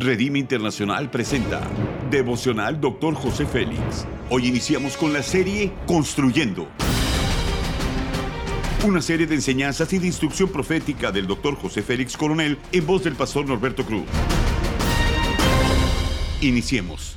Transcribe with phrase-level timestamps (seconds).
[0.00, 1.60] Redime Internacional presenta
[2.08, 3.14] Devocional Dr.
[3.14, 4.06] José Félix.
[4.30, 6.68] Hoy iniciamos con la serie Construyendo.
[8.86, 11.56] Una serie de enseñanzas y de instrucción profética del Dr.
[11.56, 14.04] José Félix Coronel en voz del pastor Norberto Cruz.
[16.42, 17.16] Iniciemos.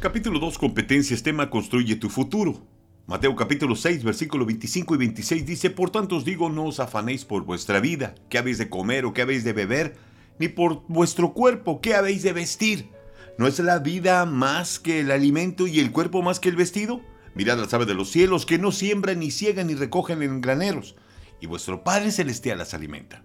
[0.00, 2.73] Capítulo 2 Competencias tema Construye tu futuro.
[3.06, 7.26] Mateo capítulo 6, versículo 25 y 26 dice, Por tanto os digo, no os afanéis
[7.26, 9.94] por vuestra vida, qué habéis de comer o qué habéis de beber,
[10.38, 12.88] ni por vuestro cuerpo, qué habéis de vestir.
[13.36, 17.02] ¿No es la vida más que el alimento y el cuerpo más que el vestido?
[17.34, 20.96] Mirad las aves de los cielos, que no siembran, ni ciegan, ni recogen en graneros,
[21.42, 23.22] y vuestro Padre Celestial las alimenta.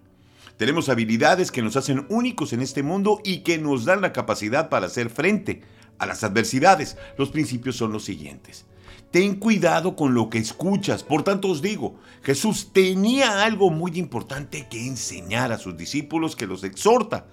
[0.58, 4.68] Tenemos habilidades que nos hacen únicos en este mundo y que nos dan la capacidad
[4.68, 5.62] para hacer frente
[5.98, 6.98] a las adversidades.
[7.16, 8.66] Los principios son los siguientes.
[9.10, 11.02] Ten cuidado con lo que escuchas.
[11.02, 16.46] Por tanto os digo, Jesús tenía algo muy importante que enseñar a sus discípulos que
[16.46, 17.26] los exhorta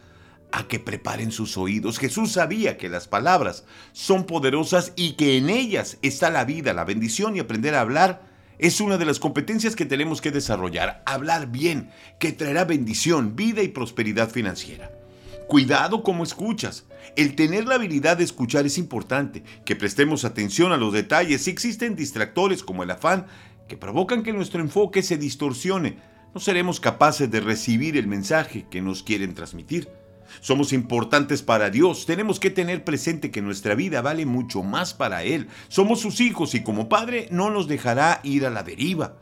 [0.52, 2.00] a que preparen sus oídos.
[2.00, 6.86] Jesús sabía que las palabras son poderosas y que en ellas está la vida, la
[6.86, 8.22] bendición y aprender a hablar
[8.58, 11.04] es una de las competencias que tenemos que desarrollar.
[11.06, 14.92] Hablar bien, que traerá bendición, vida y prosperidad financiera.
[15.48, 16.88] Cuidado como escuchas.
[17.16, 21.44] El tener la habilidad de escuchar es importante, que prestemos atención a los detalles.
[21.44, 23.28] Si existen distractores como el afán,
[23.70, 26.00] que provocan que nuestro enfoque se distorsione,
[26.34, 29.88] no seremos capaces de recibir el mensaje que nos quieren transmitir.
[30.42, 35.24] Somos importantes para Dios, tenemos que tener presente que nuestra vida vale mucho más para
[35.24, 35.48] Él.
[35.70, 39.18] Somos sus hijos y como Padre no nos dejará ir a la deriva.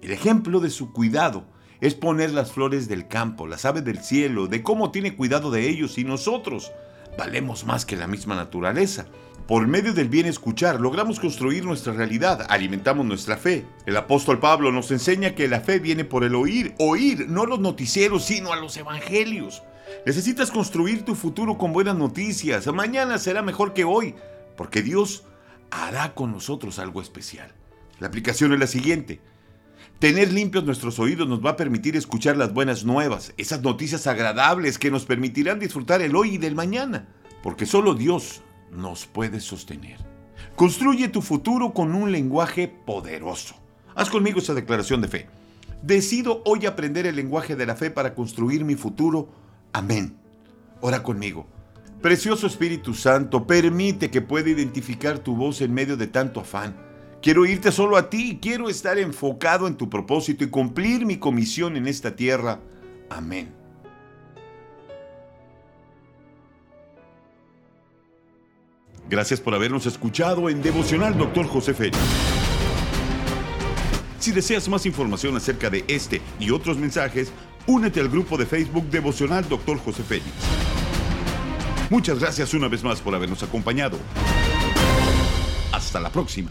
[0.00, 1.46] El ejemplo de su cuidado
[1.80, 5.68] es poner las flores del campo, las aves del cielo, de cómo tiene cuidado de
[5.68, 6.72] ellos y nosotros.
[7.18, 9.06] Valemos más que la misma naturaleza.
[9.46, 13.66] Por medio del bien escuchar logramos construir nuestra realidad, alimentamos nuestra fe.
[13.84, 17.60] El apóstol Pablo nos enseña que la fe viene por el oír, oír no los
[17.60, 19.62] noticieros, sino a los evangelios.
[20.06, 22.66] Necesitas construir tu futuro con buenas noticias.
[22.68, 24.14] Mañana será mejor que hoy,
[24.56, 25.24] porque Dios
[25.70, 27.52] hará con nosotros algo especial.
[28.00, 29.20] La aplicación es la siguiente.
[29.98, 34.78] Tener limpios nuestros oídos nos va a permitir escuchar las buenas nuevas, esas noticias agradables
[34.78, 37.08] que nos permitirán disfrutar el hoy y del mañana,
[37.42, 39.98] porque solo Dios nos puede sostener.
[40.56, 43.54] Construye tu futuro con un lenguaje poderoso.
[43.94, 45.28] Haz conmigo esa declaración de fe.
[45.82, 49.28] Decido hoy aprender el lenguaje de la fe para construir mi futuro.
[49.72, 50.16] Amén.
[50.80, 51.46] Ora conmigo.
[52.02, 56.76] Precioso Espíritu Santo, permite que pueda identificar tu voz en medio de tanto afán
[57.24, 61.74] Quiero irte solo a ti, quiero estar enfocado en tu propósito y cumplir mi comisión
[61.74, 62.60] en esta tierra.
[63.08, 63.50] Amén.
[69.08, 71.46] Gracias por habernos escuchado en Devocional Dr.
[71.46, 71.96] José Félix.
[74.18, 77.32] Si deseas más información acerca de este y otros mensajes,
[77.66, 79.78] únete al grupo de Facebook Devocional Dr.
[79.78, 80.28] José Félix.
[81.88, 83.96] Muchas gracias una vez más por habernos acompañado.
[85.72, 86.50] Hasta la próxima.